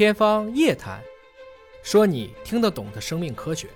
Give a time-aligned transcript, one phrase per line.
[0.00, 0.98] 天方夜谭，
[1.82, 3.68] 说你听得懂的生命科学。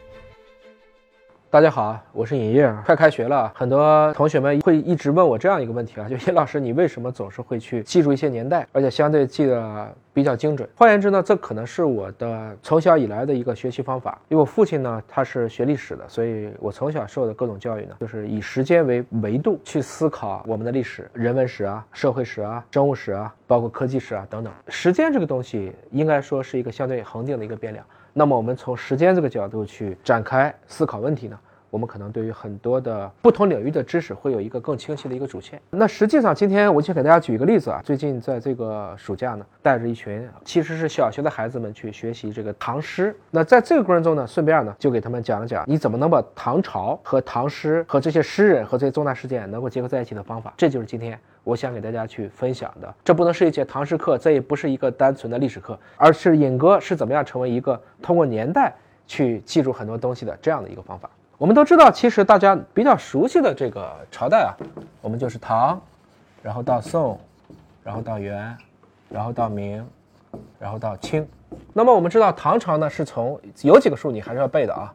[1.55, 2.69] 大家好，我是尹烨。
[2.85, 10.69] 快开学了，很多同学们会一直问我这样一个问题啊， 就尹老师，你为什么总是会去记住一些年代，而且相对记得比较精准？
[10.75, 14.21] 换言之呢，这可能是我的从小以来的一个学习方法。
[14.29, 24.53] 因为我父亲呢，他是学历史的，所以我从小受的各种教育呢，就是以时间为维度去思考我们的历史、人文史啊、社会史啊、生物史啊，包括科技史啊等等。
[24.67, 27.87] 时间这个东西，应该说是一个相对恒定的一个变量。
[28.17, 31.37] 那么我们从时间这个角度去展开思考问题呢，
[31.69, 35.61] 我们可能对于很多的不同领域的知识会有一个更清晰的一个主线。
[35.69, 43.13] 那实际上，今天我就给大家举一个例子啊，最近在这个暑假呢，带着一群其实是小学的孩子们去学习这个唐诗。
[43.33, 50.55] 那在这个过程中呢，顺便呢就给他们讲了讲你怎么能把唐朝和唐诗和这些诗人和这些重大事件能够结合在一起的方法。
[50.57, 51.19] 这就是今天。
[51.45, 58.75] 我想给大家去分享的，这不能是一节唐诗课，这也不是一个单纯的历史课，而是尹哥是怎么样成为一个通过年代
[59.07, 61.09] 去记住很多东西的这样的一个方法。
[61.37, 64.57] 我们都知道，其实大家比较熟悉的这个朝代啊，
[65.03, 65.79] 我们就是唐，
[66.43, 67.21] 然后到宋，
[67.83, 68.57] 然后到元，
[69.11, 69.87] 然后到明，
[70.59, 71.27] 然后到清。
[71.75, 74.95] 那么我们知道，唐朝呢是从有几个数你还是要背的啊。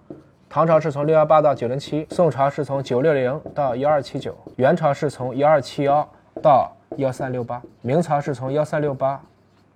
[0.49, 6.09] 唐朝是从六幺八到九零七，宋朝是从九六零到幺二七九，元朝是从幺二七幺。
[6.41, 9.21] 到幺三六八，明朝是从幺三六八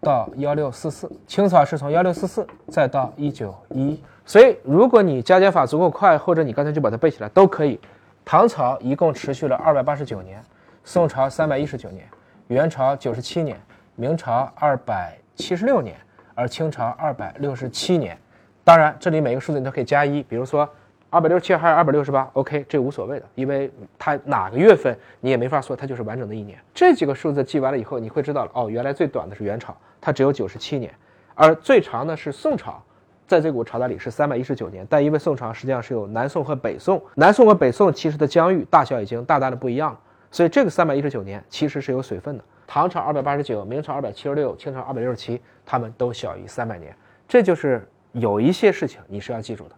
[0.02, 4.02] 到幺六四四，清朝是从幺六四四再到一九一。
[4.25, 7.80] 所以，如果你加减法足够快，或者你刚才就把它背起来都可以。
[8.25, 10.41] 唐朝一共持续了二百八十九年，
[10.84, 12.08] 宋朝三百一十九年，
[12.47, 13.59] 元朝九十七年，
[13.95, 15.95] 明朝二百七十六年，
[16.34, 18.17] 而清朝二百六十七年。
[18.64, 20.67] 当然，这里每个数字你都可以加一，比如说。
[21.14, 26.58] 二百六十七还是二百六十八？OK，这无所谓的，因为它哪个月份你也没法说，它就是完整的一年。
[26.73, 30.91] 这几个数字记完了以后，你会知道了哦，原来最短的是元朝，它只有九十七年，
[31.36, 32.84] 而最长的是宋朝，
[33.28, 34.88] 在这股朝代里是三百一十九年。
[34.89, 40.00] 但因为宋朝实际上是有南宋和北宋，南宋和北宋其实的疆域大小已经大大的不一样了，
[40.31, 42.44] 所以这个三百一十九年其实是有水分的。
[42.66, 46.91] 唐朝二百八十九，明朝二百七十六，清朝二百六十七，他们都小于三百年。
[47.28, 49.75] 这就是有一些事情你是要记住的。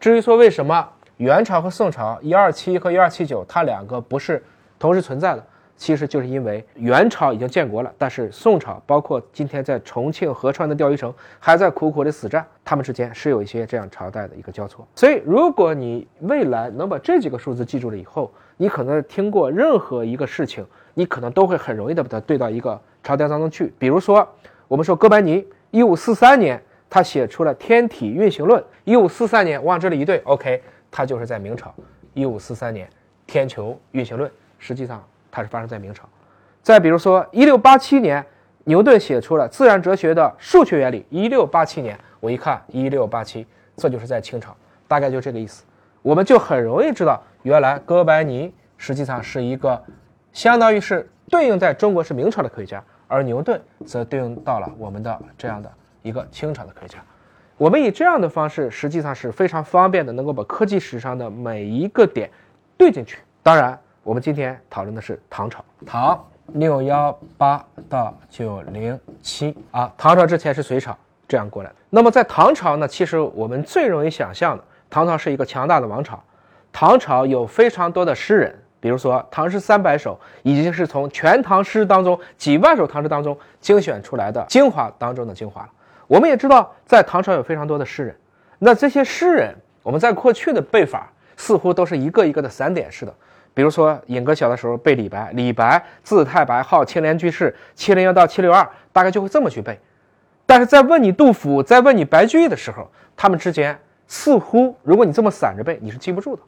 [0.00, 0.88] 至于说为什么
[1.18, 4.42] 元朝和宋朝一二七和一二七九它两个不是
[4.78, 5.46] 同时存在的，
[5.76, 14.88] 其实就是因为元朝已经建国了，但是宋朝包括今天在重庆合川的钓鱼城还在苦苦的死战，他们之间是有一些这样朝代的一个交错。
[14.94, 23.70] 所以，如果你未来能把这几个数字记住了以后，你可能听过任何一个事情，你可能都会很容易的把它对到一个朝代当中去。
[23.78, 24.26] 比如说，
[24.66, 26.58] 我们说哥白尼一五四三年。
[26.90, 31.72] 他写出了《天体运行论》，一五四三年我往这里一对，OK，他就是在明朝。
[32.12, 32.84] 一五四三年，
[33.28, 34.28] 《天球运行论》
[34.58, 36.08] 实际上它是发生在明朝。
[36.60, 38.22] 再比如说，一六八七年，
[38.64, 43.46] 牛顿写出了《自然哲学的数学原理》，一六八七年，我一看一六八七，
[43.76, 44.54] 这就是在清朝，
[44.88, 45.64] 大概就这个意思。
[46.02, 49.80] 我们就很容易知道，原来哥白尼实际上是一个，
[50.32, 55.72] 相当于是对应在中国是明朝的科学家，而牛顿则对应到了我们的这样的。
[56.02, 56.98] 一个清朝的科学家，
[57.56, 62.30] 我们以这样的方式，实际上是非常方便的，能够把科技史上的每一个点
[62.76, 63.18] 对进去。
[63.42, 66.24] 当然，我们今天讨论的是唐朝，唐
[66.54, 70.96] 六幺八到九零七啊，唐朝之前是隋朝
[71.28, 71.76] 这样过来的。
[71.90, 76.22] 那么在唐朝呢，其实我们最容易想象的，唐朝是一个强大的王朝，
[76.72, 78.54] 唐朝有非常多的诗人。
[78.82, 85.68] 比如说《唐诗三百首》，已经是从全唐诗当中几万首唐诗当中精选出来的精华当中的精华了。
[86.10, 88.16] 我们也知道，在唐朝有非常多的诗人，
[88.58, 93.14] 那这些诗人，我们在过去的背法似乎都是一个一个的散点式的。
[93.54, 99.78] 比如说，尹哥小的时候背李白，李白字太白，号青莲居士，七零幺到七六二，大概就会这么去背。
[100.44, 103.78] 但是在问你杜甫，在问你白居易的时候，他们之间
[104.08, 106.42] 似乎，如果你这么散着背，你是记不住的。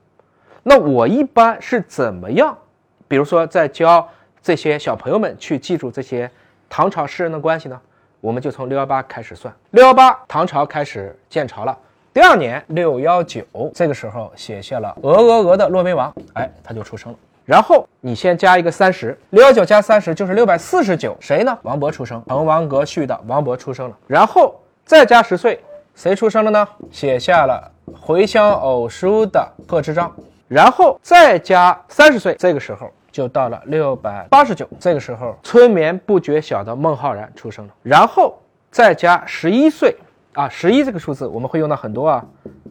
[0.64, 2.58] 那我一般是怎么样？
[3.06, 4.08] 比如说，在教
[4.42, 6.28] 这些小朋友们去记住这些
[6.68, 7.80] 唐朝诗人的关系呢？
[8.22, 11.76] 我们就从六幺八开始算，六幺八唐朝开始建朝了。
[12.14, 17.18] 第二年六幺九，这个时候写下了鹅鹅鹅的骆宾王，哎，他就出生了。
[17.44, 21.58] 然后你先加一个三十，六幺九加三十就是六百四十九，谁呢？
[21.62, 23.96] 王勃出生，滕王阁序的王勃出生了。
[24.06, 24.54] 然后
[24.84, 25.60] 再加十岁，
[25.96, 26.68] 谁出生了呢？
[26.92, 30.14] 写下了回乡偶书的贺知章。
[30.46, 32.88] 然后再加三十岁，这个时候。
[33.12, 38.36] 就到了六百八十九，这个时候春眠不觉晓的孟浩然出生了，然后
[38.70, 39.94] 再加十一岁
[40.32, 42.24] 啊，十一这个数字我们会用到很多啊，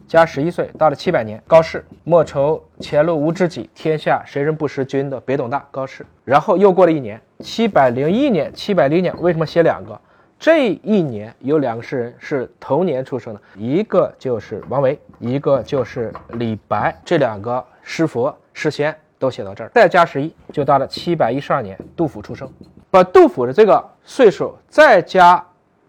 [0.08, 6.04] 加十一岁到了七百年，高适莫愁前路无知己，天下谁人不识君的别董大，高适。
[6.24, 9.98] 然后又过了一年，七百零一年，七百零年为什么写两个？
[10.40, 16.92] 这一年有两个诗人是同年出生的，一个就是王维，一个就是李白。
[17.04, 18.92] 这两个诗佛诗仙
[19.22, 22.50] 都写到这儿，再加十一，就到了七百一十二年，杜甫出生。
[22.90, 25.40] 把杜甫的这个岁数再加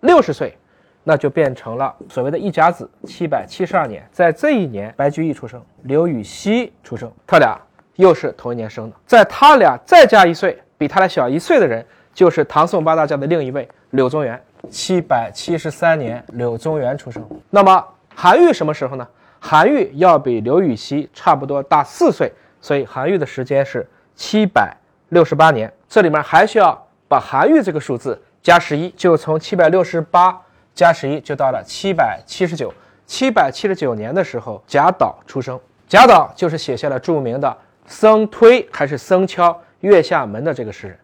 [0.01, 0.55] 六十岁，
[1.03, 2.87] 那就变成了所谓的一甲子。
[3.05, 7.59] 七百七十二年，在这一年，白居易出生，刘禹锡出生，他俩
[7.95, 8.95] 又是同一年生的。
[9.07, 11.83] 在他俩再加一岁，比他俩小一岁的人，
[12.13, 14.39] 就是唐宋八大家的另一位柳宗元。
[14.69, 17.27] 七百七十三年，柳宗元出生。
[17.49, 17.83] 那么
[18.13, 19.07] 韩愈什么时候呢？
[19.39, 22.31] 韩愈要比刘禹锡差不多大四岁，
[22.63, 24.75] 所以韩愈的时间是七百
[25.09, 25.71] 六十八年。
[25.87, 26.75] 这里面还需要。
[27.05, 30.35] 把韩愈这个数字加十一，就从七百六十八
[30.73, 32.73] 加十一，就到了七百七十九。
[33.05, 35.59] 七百七十九年的时候，贾岛出生。
[35.87, 37.55] 贾岛就是写下了著名的
[37.85, 40.97] “僧推还是僧敲月下门”的这个诗人。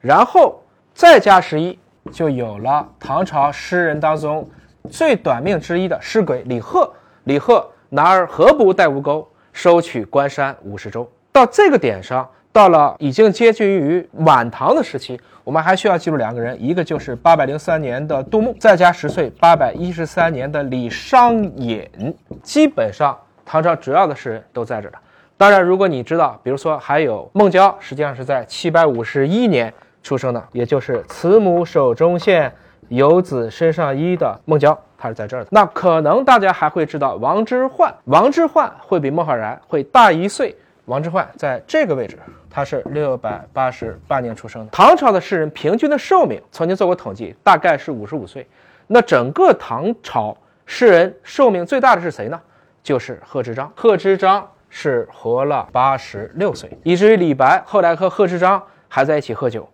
[0.00, 0.62] 然后
[0.94, 1.78] 再加十一，
[2.10, 4.48] 就有了唐朝诗人当中
[4.88, 6.90] 最短命之一的诗鬼李贺。
[7.24, 11.10] 李贺男儿何不带吴钩，收取关山五十州。
[11.32, 12.28] 到这个点上。
[12.52, 21.88] 到了已经接近于晚唐的时期，我们还需要记住两个人，一个就是八百零三年的杜牧，再加十岁，八百一十三年的李商隐。
[22.42, 23.16] 基本上
[23.46, 24.94] 唐朝主要的诗人都在这儿
[25.36, 29.72] 当然，如果你知道，比如说还有孟郊，实际上是在七百五十一年
[30.02, 32.52] 出生的，也就是“慈母手中线，
[32.88, 35.48] 游子身上衣”的孟郊，他是在这儿的。
[35.50, 40.54] 那可能大家还会知道王之涣，王之涣会比孟浩然会大一岁。
[40.84, 42.18] 王之涣在这个位置。
[42.52, 44.70] 他是六百八十八年出生的。
[44.72, 48.44] 唐朝的诗人平均的寿命曾经做过统计，大概是五十五岁。
[48.88, 50.36] 那整个唐朝
[50.66, 52.40] 诗人寿命最大的是谁呢？
[52.82, 53.72] 就是贺知章。
[53.76, 59.68] 贺知章是活了八十六岁，以至于李白后来和贺知章还在一起喝酒。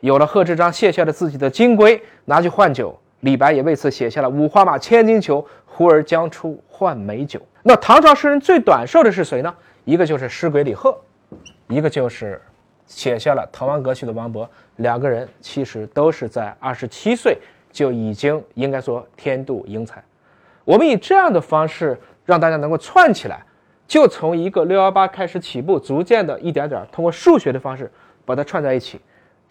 [0.00, 7.40] 有了贺知章卸下了自己的金龟拿去换酒，李白也为此写下了“五花马，千金裘，呼儿将出换美酒”。
[7.62, 9.54] 那唐朝诗人最短寿的是谁呢？
[9.84, 11.00] 一个就是诗鬼李贺。
[11.68, 12.42] 一个就是
[12.84, 14.46] 写下了《滕王阁序》的王勃，
[14.76, 17.38] 两个人其实都是在二十七岁
[17.70, 20.02] 就已经应该说天妒英才。
[20.64, 23.44] 我们以这样的方式让大家能够串起来，
[23.86, 27.88] 就从一个六幺八开始起步，逐渐的一点点通过数学的方式
[28.24, 29.00] 把它串在一起。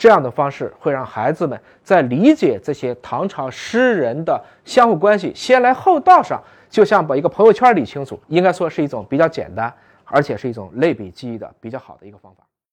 [0.01, 9.71] 这样的方式会让孩子们在理解这些唐朝诗人的相互关系先来后到上，就像把一个朋友圈理清楚，应该说是一种比较简单。
[10.13, 12.43] 而且是一种类比记忆的比较好的一个方法。